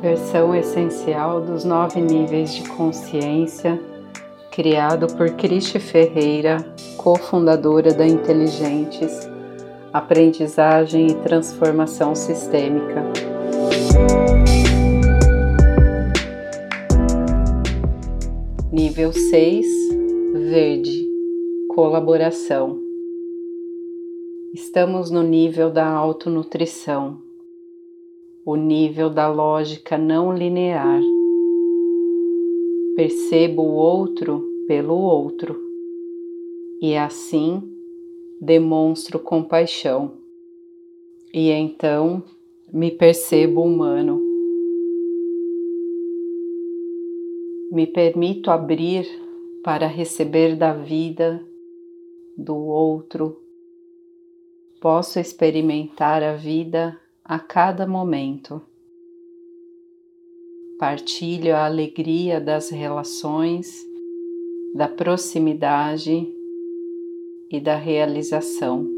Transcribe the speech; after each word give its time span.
versão 0.00 0.54
essencial 0.54 1.40
dos 1.40 1.64
nove 1.64 2.00
níveis 2.00 2.54
de 2.54 2.68
consciência, 2.68 3.80
criado 4.50 5.06
por 5.16 5.30
Cristi 5.32 5.78
Ferreira, 5.80 6.58
cofundadora 6.96 7.92
da 7.92 8.06
Inteligentes, 8.06 9.28
Aprendizagem 9.92 11.08
e 11.08 11.14
Transformação 11.16 12.14
Sistêmica. 12.14 13.02
Nível 18.70 19.12
6 19.12 19.66
Verde 20.34 21.08
Colaboração 21.74 22.78
Estamos 24.54 25.10
no 25.10 25.22
nível 25.22 25.70
da 25.70 25.86
autonutrição 25.86 27.27
o 28.50 28.56
nível 28.56 29.10
da 29.10 29.28
lógica 29.28 29.98
não 29.98 30.34
linear. 30.34 31.02
Percebo 32.96 33.60
o 33.60 33.74
outro 33.74 34.42
pelo 34.66 34.94
outro 34.94 35.60
e 36.80 36.96
assim 36.96 37.62
demonstro 38.40 39.18
compaixão. 39.18 40.14
E 41.30 41.50
então 41.50 42.22
me 42.72 42.90
percebo 42.90 43.60
humano. 43.60 44.18
Me 47.70 47.86
permito 47.86 48.50
abrir 48.50 49.06
para 49.62 49.86
receber 49.86 50.56
da 50.56 50.72
vida, 50.72 51.46
do 52.34 52.56
outro. 52.56 53.42
Posso 54.80 55.20
experimentar 55.20 56.22
a 56.22 56.32
vida 56.32 56.98
a 57.28 57.38
cada 57.38 57.86
momento. 57.86 58.62
Partilho 60.78 61.54
a 61.54 61.66
alegria 61.66 62.40
das 62.40 62.70
relações, 62.70 63.86
da 64.74 64.88
proximidade 64.88 66.26
e 67.50 67.60
da 67.60 67.76
realização. 67.76 68.88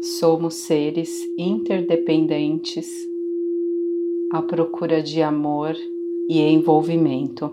Somos 0.00 0.54
seres 0.54 1.28
interdependentes 1.36 2.88
à 4.30 4.40
procura 4.40 5.02
de 5.02 5.20
amor 5.22 5.74
e 6.28 6.40
envolvimento. 6.40 7.50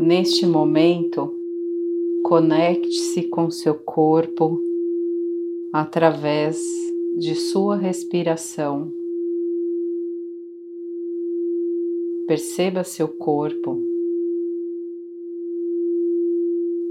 Neste 0.00 0.44
momento, 0.44 1.45
Conecte-se 2.28 3.22
com 3.28 3.52
seu 3.52 3.76
corpo 3.76 4.60
através 5.72 6.60
de 7.16 7.36
sua 7.36 7.76
respiração. 7.76 8.92
Perceba 12.26 12.82
seu 12.82 13.06
corpo. 13.06 13.80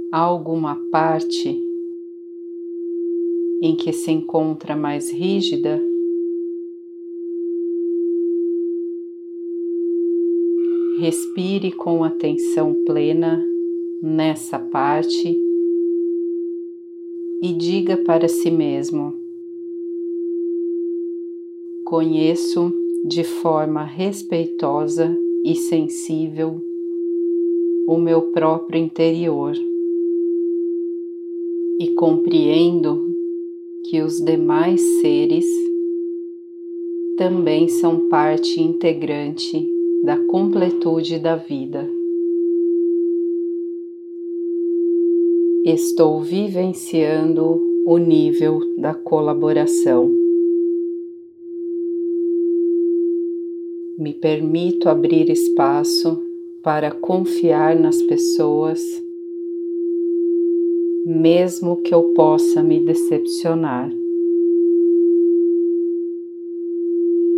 Há 0.09 0.19
alguma 0.19 0.77
parte 0.89 1.61
em 3.61 3.75
que 3.75 3.91
se 3.91 4.11
encontra 4.11 4.73
mais 4.73 5.11
rígida? 5.11 5.81
Respire 10.97 11.73
com 11.73 12.05
atenção 12.05 12.73
plena 12.85 13.45
nessa 14.05 14.59
parte 14.59 15.35
e 17.41 17.53
diga 17.53 17.97
para 17.97 18.27
si 18.27 18.51
mesmo: 18.51 19.13
Conheço 21.83 22.71
de 23.03 23.23
forma 23.23 23.83
respeitosa 23.83 25.17
e 25.43 25.55
sensível 25.55 26.61
o 27.87 27.97
meu 27.97 28.31
próprio 28.31 28.79
interior 28.79 29.55
e 31.79 31.87
compreendo 31.95 33.07
que 33.89 34.01
os 34.01 34.19
demais 34.19 34.81
seres 35.01 35.45
também 37.17 37.67
são 37.67 38.07
parte 38.07 38.61
integrante 38.61 39.67
da 40.03 40.17
completude 40.25 41.17
da 41.19 41.35
vida. 41.35 41.94
Estou 45.65 46.21
vivenciando 46.21 47.59
o 47.87 47.97
nível 47.97 48.59
da 48.77 48.93
colaboração. 48.93 50.11
Me 53.97 54.13
permito 54.13 54.87
abrir 54.87 55.27
espaço 55.27 56.21
para 56.61 56.91
confiar 56.91 57.75
nas 57.75 57.99
pessoas, 58.03 58.79
mesmo 61.03 61.77
que 61.77 61.95
eu 61.95 62.13
possa 62.13 62.61
me 62.61 62.79
decepcionar. 62.85 63.91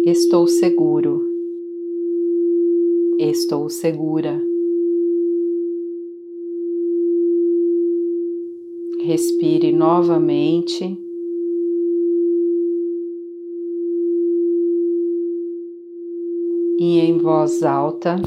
Estou 0.05 0.47
seguro, 0.47 1.21
estou 3.17 3.69
segura. 3.69 4.46
Respire 9.07 9.71
novamente. 9.71 10.83
E 16.77 16.99
em 16.99 17.17
voz 17.17 17.63
alta, 17.63 18.17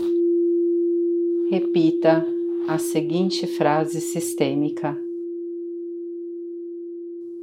repita 1.50 2.26
a 2.66 2.78
seguinte 2.78 3.46
frase 3.46 4.00
sistêmica: 4.00 4.98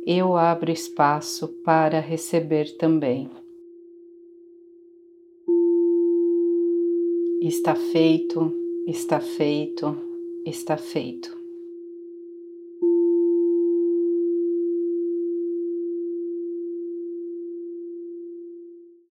Eu 0.03 0.35
abro 0.35 0.71
espaço 0.71 1.47
para 1.63 1.99
receber 1.99 2.75
também. 2.75 3.29
Está 7.39 7.75
feito, 7.75 8.51
está 8.87 9.19
feito, 9.19 9.95
está 10.43 10.75
feito. 10.75 11.36